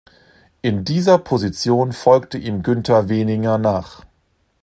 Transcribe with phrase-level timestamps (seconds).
[0.63, 4.03] In dieser Position folgte ihm Günter Weninger nach.